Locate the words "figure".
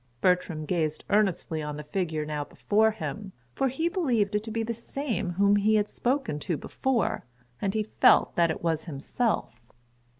1.83-2.25